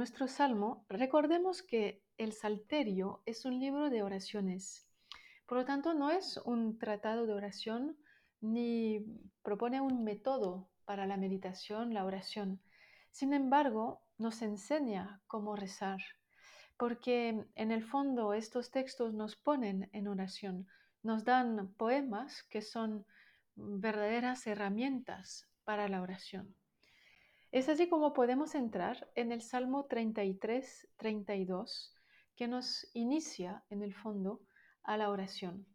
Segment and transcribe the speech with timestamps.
[0.00, 4.88] nuestro salmo, recordemos que el Salterio es un libro de oraciones.
[5.44, 7.98] Por lo tanto, no es un tratado de oración
[8.40, 9.04] ni
[9.42, 12.62] propone un método para la meditación, la oración.
[13.10, 16.00] Sin embargo, nos enseña cómo rezar,
[16.78, 20.66] porque en el fondo estos textos nos ponen en oración,
[21.02, 23.04] nos dan poemas que son
[23.54, 26.56] verdaderas herramientas para la oración.
[27.52, 31.92] Es así como podemos entrar en el Salmo 33, 32,
[32.36, 34.40] que nos inicia en el fondo
[34.84, 35.66] a la oración.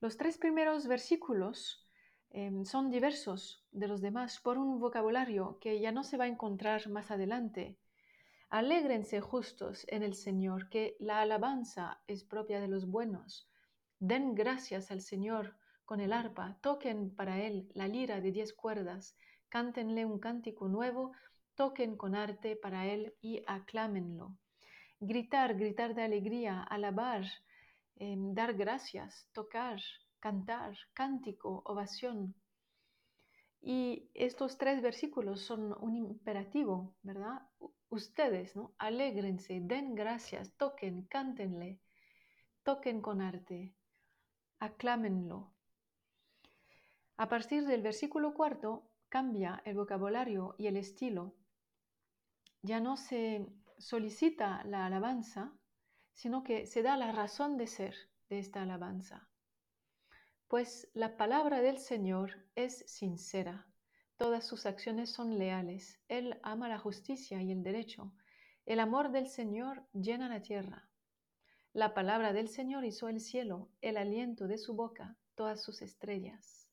[0.00, 1.88] Los tres primeros versículos
[2.28, 6.28] em, son diversos de los demás por un vocabulario que ya no se va a
[6.28, 7.78] encontrar más adelante.
[8.50, 13.48] Alégrense justos en el Señor, que la alabanza es propia de los buenos.
[13.98, 15.56] Den gracias al Señor
[15.86, 19.16] con el arpa, toquen para Él la lira de diez cuerdas
[19.48, 21.12] cántenle un cántico nuevo,
[21.54, 24.36] toquen con arte para él y aclámenlo.
[25.00, 27.24] Gritar, gritar de alegría, alabar,
[27.96, 29.80] em, dar gracias, tocar,
[30.20, 32.34] cantar, cántico, ovación.
[33.60, 37.42] Y estos tres versículos son un imperativo, ¿verdad?
[37.88, 38.74] Ustedes, ¿no?
[38.78, 41.80] Alégrense, den gracias, toquen, cántenle,
[42.62, 43.74] toquen con arte,
[44.60, 45.52] aclámenlo.
[47.16, 51.34] A partir del versículo cuarto cambia el vocabulario y el estilo.
[52.62, 53.46] Ya no se
[53.78, 55.52] solicita la alabanza,
[56.12, 57.94] sino que se da la razón de ser
[58.28, 59.28] de esta alabanza.
[60.48, 63.66] Pues la palabra del Señor es sincera,
[64.16, 68.12] todas sus acciones son leales, Él ama la justicia y el derecho,
[68.66, 70.88] el amor del Señor llena la tierra.
[71.72, 76.67] La palabra del Señor hizo el cielo, el aliento de su boca, todas sus estrellas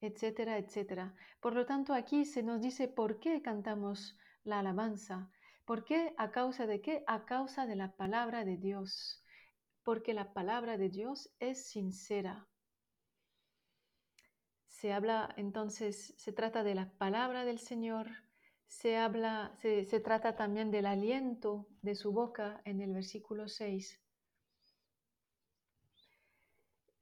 [0.00, 1.14] etcétera, etcétera.
[1.40, 5.30] Por lo tanto, aquí se nos dice por qué cantamos la alabanza.
[5.64, 6.14] ¿Por qué?
[6.16, 7.04] ¿A causa de qué?
[7.06, 9.22] A causa de la palabra de Dios.
[9.82, 12.48] Porque la palabra de Dios es sincera.
[14.66, 18.06] Se habla entonces, se trata de la palabra del Señor,
[18.66, 24.00] se habla, se, se trata también del aliento de su boca en el versículo 6.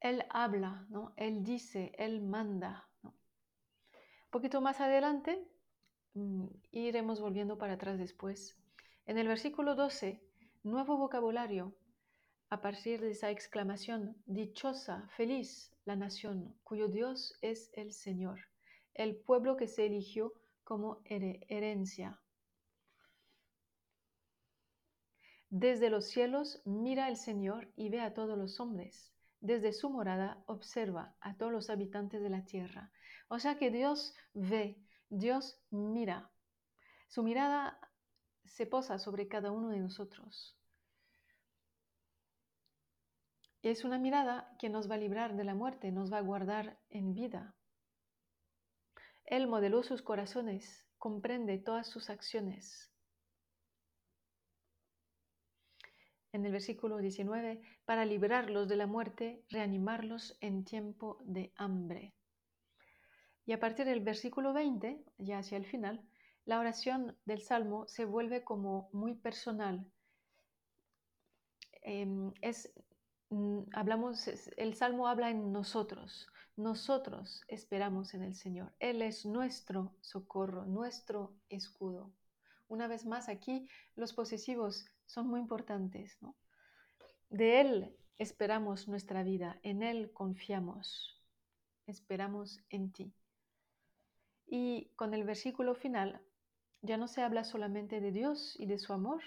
[0.09, 1.12] Él habla, ¿no?
[1.17, 2.89] Él dice, Él manda.
[3.03, 3.12] Un
[4.31, 5.44] poquito más adelante,
[6.15, 8.56] mm, iremos volviendo para atrás después.
[9.06, 10.22] En el versículo 12,
[10.62, 11.75] nuevo vocabulario,
[12.50, 18.39] a partir de esa exclamación, dichosa, feliz la nación cuyo Dios es el Señor,
[18.95, 22.21] el pueblo que se eligió como herencia.
[25.50, 29.16] Desde los cielos mira el Señor y ve a todos los hombres
[29.47, 32.91] desde su morada observa a todos los habitantes de la tierra.
[33.29, 36.31] O sea que Dios ve, Dios mira.
[37.09, 37.79] Su mirada
[38.45, 40.57] se posa sobre cada uno de nosotros.
[43.62, 46.78] Es una mirada que nos va a librar de la muerte, nos va a guardar
[46.89, 47.57] en vida.
[49.25, 52.93] Él modeló sus corazones, comprende todas sus acciones.
[56.37, 62.15] En el versículo 19, para librarlos de la muerte, reanimarlos en tiempo de hambre.
[63.47, 66.03] Y a partir del versículo 20, ya hacia el final,
[66.45, 69.87] la oración del Salmo se vuelve como muy personal.
[71.83, 72.73] Em, es,
[73.31, 76.29] mm, hablamos, el Salmo habla en nosotros.
[76.57, 78.73] Nosotros esperamos en el Señor.
[78.79, 82.13] Él es nuestro socorro, nuestro escudo.
[82.69, 86.19] Una vez más, aquí los posesivos son muy importantes.
[86.21, 86.37] ¿no?
[87.31, 91.22] De Él esperamos nuestra vida, en Él confiamos,
[91.87, 93.12] esperamos en ti.
[94.47, 96.21] Y con el versículo final
[96.83, 99.22] ya no se habla solamente de Dios y de su amor,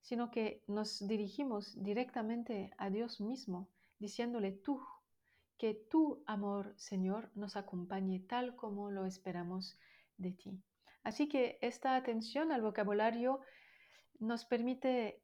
[0.00, 3.68] sino que nos dirigimos directamente a Dios mismo,
[3.98, 4.80] diciéndole tú,
[5.58, 9.78] que tu amor, Señor, nos acompañe tal como lo esperamos
[10.18, 10.62] de ti.
[11.02, 13.40] Así que esta atención al vocabulario
[14.20, 15.22] nos permite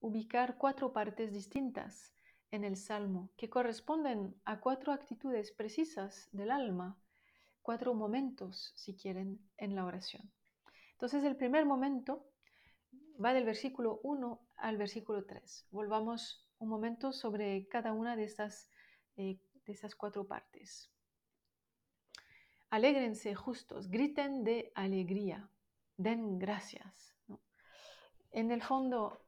[0.00, 2.12] ubicar cuatro partes distintas
[2.50, 6.98] en el Salmo que corresponden a cuatro actitudes precisas del alma,
[7.62, 10.30] cuatro momentos, si quieren, en la oración.
[10.92, 12.28] Entonces el primer momento
[13.22, 15.66] va del versículo 1 al versículo 3.
[15.70, 18.68] Volvamos un momento sobre cada una de estas,
[19.16, 20.90] eh, de esas cuatro partes.
[22.70, 25.50] Alégrense justos, griten de alegría,
[25.96, 27.12] den gracias
[28.32, 29.20] en el fondo,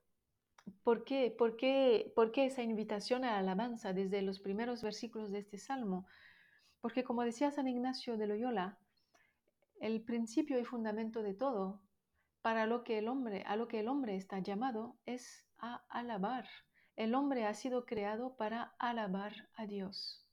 [0.82, 5.30] ¿por qué, por, qué, ¿por qué esa invitación a la alabanza desde los primeros versículos
[5.30, 6.06] de este salmo?
[6.80, 8.78] Porque como decía San Ignacio de Loyola,
[9.80, 11.82] el principio y fundamento de todo
[12.42, 16.46] para lo que el hombre, a lo que el hombre está llamado es a alabar.
[16.96, 20.24] El hombre ha sido creado para alabar a Dios.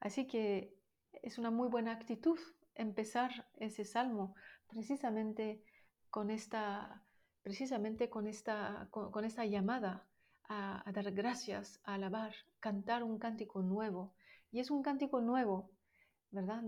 [0.00, 0.76] Así que
[1.22, 2.38] es una muy buena actitud
[2.74, 4.34] empezar ese salmo
[4.68, 5.62] precisamente
[6.10, 7.04] con esta,
[7.42, 10.06] precisamente con esta, con, esta llamada
[10.48, 14.14] a, a, dar gracias, a alabar, cantar un cántico nuevo.
[14.50, 15.70] Y es un cántico nuevo,
[16.30, 16.62] ¿verdad?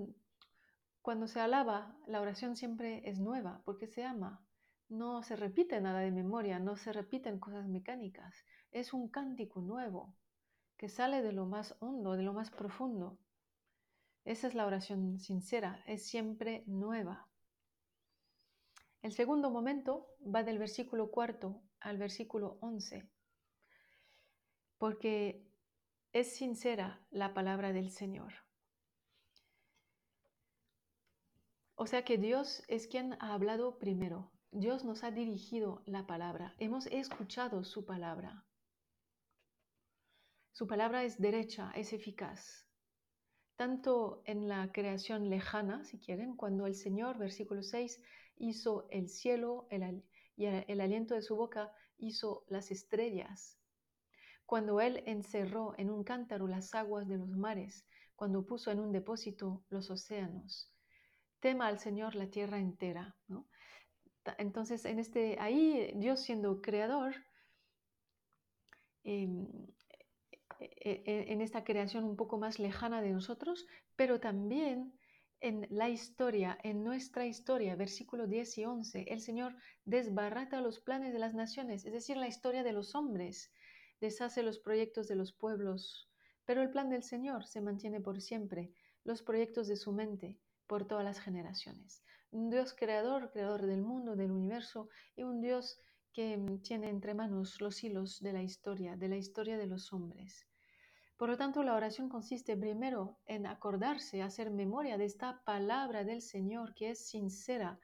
[1.03, 4.45] Cuando se alaba, la oración siempre es nueva porque se ama.
[4.89, 8.35] No se repite nada de memoria, no se repiten cosas mecánicas.
[8.71, 10.15] Es un cántico nuevo
[10.77, 13.19] que sale de lo más hondo, de lo más profundo.
[14.25, 17.27] Esa es la oración sincera, es siempre nueva.
[19.03, 23.09] El segundo momento va del versículo cuarto al versículo once,
[24.79, 25.47] porque
[26.13, 28.33] es sincera la palabra del Señor.
[31.75, 34.33] O sea que Dios es quien ha hablado primero.
[34.51, 36.57] Dios nos ha dirigido la palabra.
[36.59, 38.45] Hemos escuchado su palabra.
[40.51, 42.67] Su palabra es derecha, es eficaz.
[43.55, 48.03] Tanto en la creación lejana, si quieren, cuando el Señor, versículo 6,
[48.39, 49.69] hizo el cielo
[50.37, 53.59] y el aliento de su boca hizo las estrellas.
[54.47, 57.87] Cuando Él encerró en un cántaro las aguas de los mares,
[58.17, 60.73] cuando puso en un depósito los océanos
[61.41, 63.17] tema al Señor la tierra entera.
[64.39, 67.15] Entonces, en este, ahí Dios siendo creador,
[69.05, 69.47] em,
[70.61, 74.98] e, e, e, en esta creación un poco más lejana de nosotros, pero también
[75.41, 79.55] en la historia, en nuestra historia, versículo 10 y 11, el Señor
[79.85, 83.53] desbarata los planes de las naciones, es decir, la historia de los hombres,
[84.01, 86.09] deshace los proyectos de los pueblos,
[86.45, 88.73] pero el plan del Señor se mantiene por siempre,
[89.05, 92.03] los proyectos de su mente por todas las generaciones.
[92.31, 95.81] Un Dios creador, creador del mundo, del universo, y un Dios
[96.13, 99.93] que mm, tiene entre manos los hilos de la historia, de la historia de los
[99.93, 100.47] hombres.
[101.19, 106.23] Por lo tanto, la oración consiste primero en acordarse, hacer memoria de esta palabra del
[106.23, 107.81] Señor que es sincera,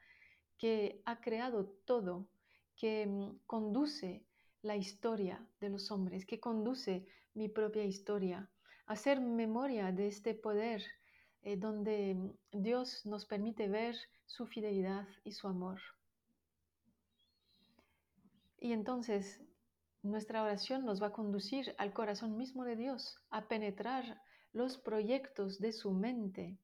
[0.57, 2.29] que ha creado todo,
[2.77, 4.25] que mm, conduce
[4.63, 8.49] la historia de los hombres, que conduce mi propia historia.
[8.87, 10.85] Hacer memoria de este poder
[11.43, 13.97] eh, donde mm, Dios nos permite ver
[14.27, 15.81] su fidelidad y su amor.
[18.61, 19.41] Y entonces
[20.05, 24.21] nuestra oración nos va a conducir al corazón mismo de Dios, a penetrar
[24.53, 26.59] los proyectos de su mente.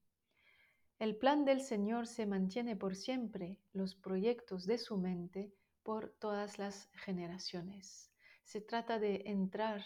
[0.99, 6.59] El plan del Señor se mantiene por siempre, los proyectos de su mente por todas
[6.59, 8.13] las generaciones.
[8.45, 9.83] Se trata de entrar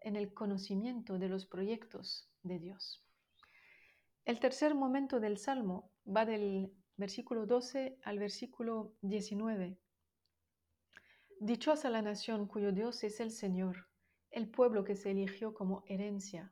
[0.00, 3.04] en el conocimiento de los proyectos de Dios.
[4.24, 9.78] El tercer momento del Salmo va del versículo 12 al versículo 19.
[11.40, 13.88] Dichosa la nación cuyo Dios es el Señor,
[14.30, 16.50] el pueblo que se eligió como herencia.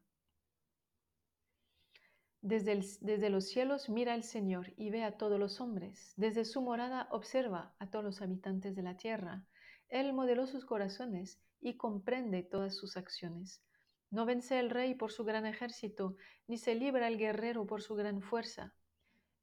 [2.43, 6.13] Desde, los cielos mira el Señor y ve a todos los hombres.
[6.19, 9.47] Desde su morada observa a todos los habitantes de la tierra.
[9.89, 13.63] Él modeló sus corazones y comprende todas sus acciones.
[14.11, 17.95] No vence el rey por su gran ejército, ni se libra el guerrero por su
[17.95, 18.75] gran fuerza.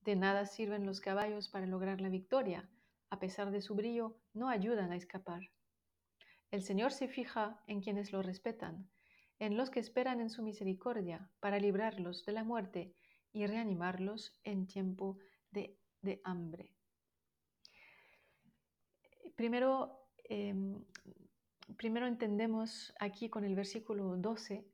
[0.01, 2.69] De nada sirven los caballos para lograr la victoria.
[3.11, 5.41] A pesar de su brillo, no ayudan a escapar.
[6.49, 8.89] El Señor se fija en quienes lo respetan,
[9.37, 12.95] en los que esperan en su misericordia, para librarlos de la muerte
[13.33, 15.17] y reanimarlos en tiempo
[15.51, 15.77] de,
[16.23, 16.73] hambre.
[19.35, 20.83] Primero, em,
[21.77, 24.65] primero entendemos aquí con el versículo 12,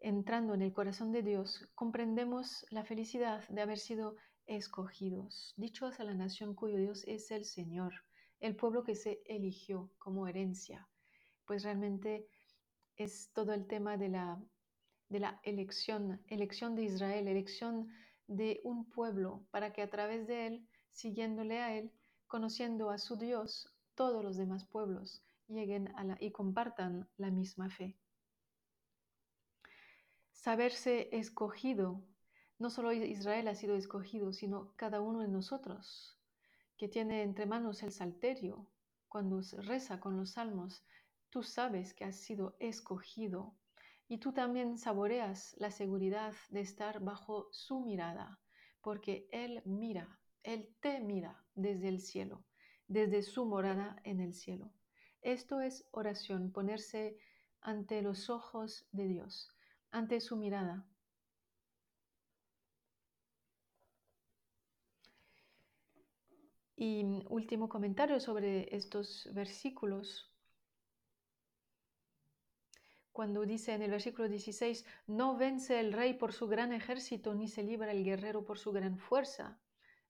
[0.00, 4.16] entrando en el corazón de Dios, comprendemos la felicidad de haber sido
[4.50, 7.92] escogidos, dichos a la nación cuyo Dios es el Señor,
[8.40, 10.88] el pueblo que se eligió como herencia.
[11.46, 12.26] Pues realmente
[12.96, 14.42] es todo el tema de la,
[15.08, 17.92] de la elección, elección de Israel, elección
[18.26, 21.92] de un pueblo para que a través de él, siguiéndole a él,
[22.26, 27.70] conociendo a su Dios, todos los demás pueblos lleguen a la, y compartan la misma
[27.70, 27.96] fe.
[30.32, 32.02] Saberse escogido,
[32.60, 36.18] no solo Israel ha sido escogido, sino cada uno de nosotros,
[36.76, 38.68] que tiene entre manos el salterio,
[39.08, 40.84] cuando reza con los salmos,
[41.30, 43.54] tú sabes que has sido escogido
[44.08, 48.38] y tú también saboreas la seguridad de estar bajo su mirada,
[48.82, 52.44] porque Él mira, Él te mira desde el cielo,
[52.88, 54.70] desde su morada en el cielo.
[55.22, 57.16] Esto es oración, ponerse
[57.62, 59.48] ante los ojos de Dios,
[59.90, 60.86] ante su mirada.
[66.80, 70.32] Y mm, último comentario sobre estos versículos.
[73.12, 77.48] Cuando dice en el versículo 16, no vence el rey por su gran ejército, ni
[77.48, 79.60] se libra el guerrero por su gran fuerza.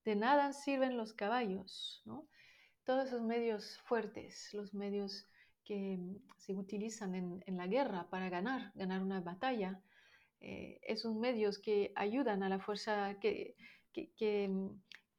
[0.05, 2.29] De nada sirven los caballos, ¿no?
[2.85, 5.27] Todos esos medios fuertes, los medios
[5.65, 9.83] que mm, se utilizan en, la guerra para ganar, ganar una batalla,
[10.39, 13.57] eh, esos medios que ayudan a la fuerza, que,
[13.93, 14.69] que, mm,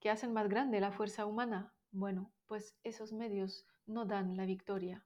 [0.02, 5.06] que hacen más grande la fuerza humana, bueno, pues esos medios no dan la victoria.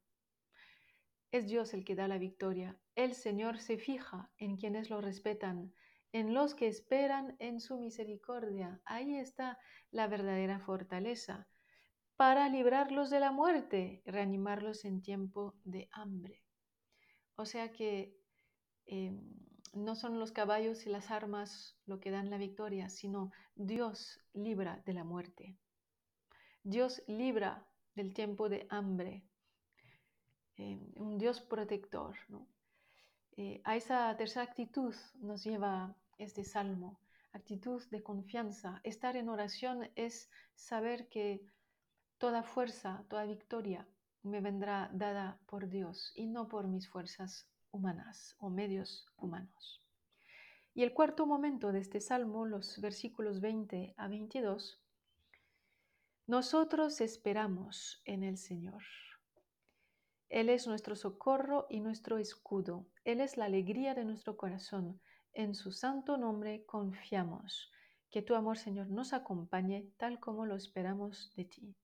[1.32, 2.80] Es Dios el que da la victoria.
[2.96, 5.74] El Señor se fija en quienes lo respetan,
[6.14, 8.82] en los que esperan en su misericordia.
[8.86, 9.60] Ahí está
[9.92, 11.48] la verdadera fortaleza
[12.16, 16.46] para librarlos de la muerte, reanimarlos en tiempo de hambre.
[17.36, 18.16] O sea que
[18.86, 24.20] em, no son los caballos y las armas lo que dan la victoria, sino Dios
[24.34, 25.56] libra de la muerte.
[26.64, 29.24] Dios libra del tiempo de hambre.
[30.58, 32.16] Eh, un Dios protector.
[33.38, 37.00] Eh, a esa tercera actitud nos lleva este salmo,
[37.34, 38.80] actitud de confianza.
[38.84, 41.46] Estar en oración es saber que
[42.18, 43.86] toda fuerza, toda victoria
[44.24, 49.84] me vendrá dada por Dios y no por mis fuerzas humanas o medios humanos.
[50.74, 54.82] Y el cuarto momento de este salmo, los versículos 20 a 22,
[56.28, 58.82] nosotros esperamos en el Señor.
[60.30, 62.88] Él es nuestro socorro y nuestro escudo.
[63.04, 65.00] Él es la alegría de nuestro corazón.
[65.34, 67.72] En su santo nombre confiamos.
[68.10, 71.76] Que tu amor, Señor, nos acompañe tal como lo esperamos de ti.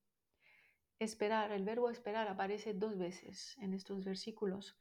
[1.00, 4.78] Esperar, el verbo esperar aparece dos veces en estos versículos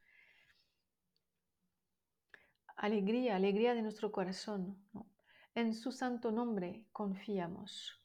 [2.80, 4.76] alegría, alegría de nuestro corazón.
[5.54, 8.00] En su santo nombre confiamos.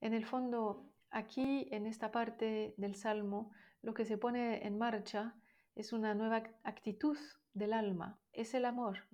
[0.00, 5.34] En el fondo, aquí en esta parte del Salmo, lo que se pone en marcha
[5.74, 7.18] es una nueva actitud
[7.52, 9.06] del alma, es el amor,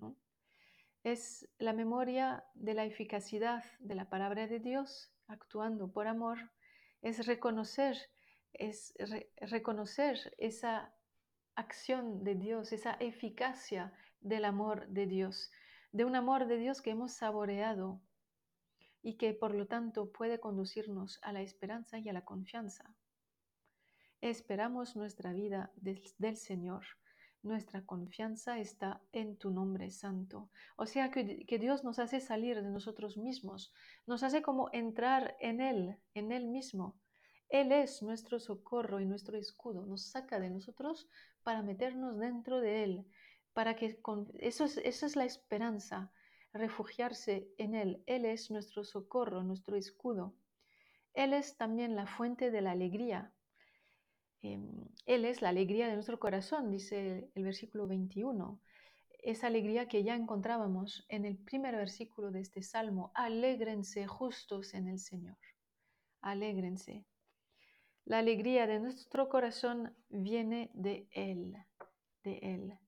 [1.03, 6.51] es la memoria de la eficacidad de la palabra de Dios actuando por amor,
[7.01, 7.97] es reconocer,
[8.53, 8.93] es
[9.41, 10.93] reconocer esa
[11.59, 15.51] acción de Dios, esa eficacia del amor de Dios,
[15.91, 18.01] de un amor de Dios que hemos saboreado
[19.01, 22.93] y que por lo tanto puede conducirnos a la esperanza y a la confianza.
[24.21, 26.83] Esperamos nuestra vida del, Señor.
[27.41, 30.49] Nuestra confianza está en tu nombre santo.
[30.75, 33.73] O sea que, que Dios nos hace salir de nosotros mismos,
[34.05, 36.97] nos hace como entrar en Él, en Él mismo.
[37.49, 41.09] Él es nuestro socorro y nuestro escudo, nos saca de nosotros
[41.43, 43.05] para meternos dentro de Él,
[43.53, 46.11] para que con, eso es, esa es la esperanza,
[46.53, 48.03] refugiarse en Él.
[48.05, 50.35] Él es nuestro socorro, nuestro escudo.
[51.13, 53.33] Él es también la fuente de la alegría.
[54.41, 58.59] Em, él es la alegría de nuestro corazón, dice el versículo 21.
[59.21, 63.11] Esa alegría que ya encontrábamos en el primer versículo de este salmo.
[63.15, 65.37] Alégrense justos en el Señor.
[66.21, 67.05] Alégrense.
[68.09, 71.55] La alegría de nuestro corazón viene de Él,
[72.23, 72.79] de Él.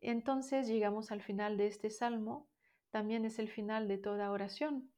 [0.00, 2.48] Entonces llegamos al final de este salmo,
[2.92, 4.88] también es el final de toda oración,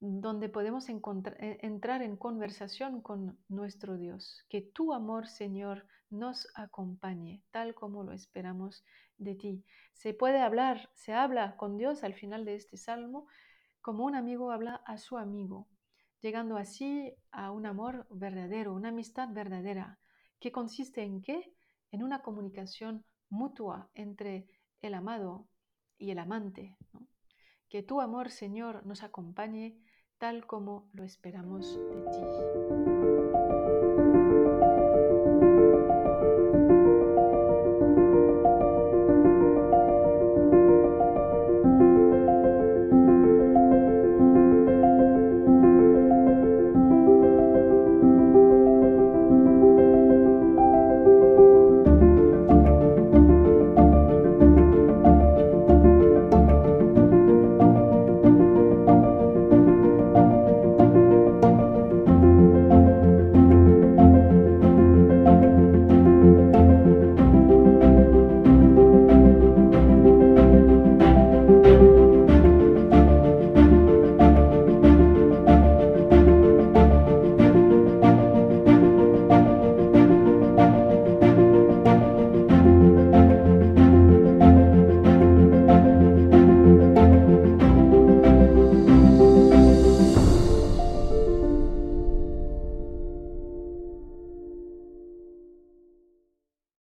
[0.00, 1.00] donde podemos e,
[1.62, 4.44] entrar en conversación con nuestro Dios.
[4.50, 8.84] Que tu amor, Señor, nos acompañe, tal como lo esperamos
[9.16, 9.64] de ti.
[9.94, 13.28] Se puede hablar, se habla con Dios al final de este salmo,
[13.80, 15.68] como un amigo habla a su amigo
[16.24, 19.98] llegando así a un amor verdadero, una amistad verdadera,
[20.40, 21.52] que consiste en qué?
[21.90, 24.46] En una comunicación mutua entre
[24.80, 25.46] el amado
[25.98, 26.78] y el amante.
[27.68, 29.76] Que tu amor, Señor, nos acompañe
[30.16, 32.93] tal como lo esperamos de ti.